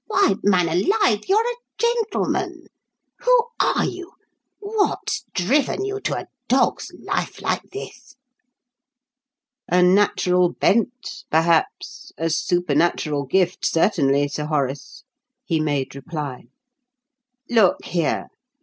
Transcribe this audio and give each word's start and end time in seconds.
Why, 0.07 0.33
man 0.41 0.67
alive, 0.67 1.25
you're 1.29 1.47
a 1.47 1.55
gentleman! 1.77 2.65
Who 3.19 3.47
are 3.59 3.85
you? 3.85 4.13
What's 4.59 5.25
driven 5.35 5.85
you 5.85 5.99
to 5.99 6.15
a 6.17 6.27
dog's 6.47 6.91
life 6.99 7.39
like 7.39 7.61
this?" 7.71 8.15
"A 9.67 9.83
natural 9.83 10.53
bent, 10.53 11.25
perhaps; 11.29 12.11
a 12.17 12.31
supernatural 12.31 13.25
gift, 13.27 13.63
certainly, 13.63 14.27
Sir 14.27 14.45
Horace," 14.45 15.03
he 15.45 15.59
made 15.59 15.93
reply. 15.93 16.45
"Look 17.47 17.85
here! 17.85 18.29